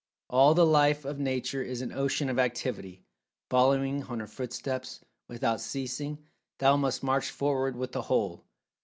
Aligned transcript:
"All 0.31 0.55
the 0.55 0.65
life 0.65 1.05
of 1.05 1.19
Nature 1.19 1.61
is 1.61 1.83
an 1.83 1.91
ocean 1.91 2.27
of 2.27 2.39
Activity; 2.39 3.03
following 3.51 4.01
on 4.05 4.19
her 4.19 4.25
footsteps, 4.25 5.01
without 5.27 5.61
ceasing, 5.61 6.25
thou 6.57 6.75
must 6.75 7.03
march 7.03 7.29
forward 7.29 7.75
with 7.75 7.91
the 7.91 8.01
whole. 8.01 8.43